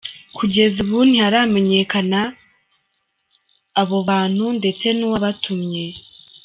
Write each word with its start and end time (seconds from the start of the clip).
Kugeza 0.37 0.75
ubu 0.83 0.99
ntiharamenyakana 1.09 2.19
babo 3.75 3.97
bantu 4.09 4.45
ndetse 4.59 4.85
n’uwa 4.97 5.17
yabatumye. 5.19 5.85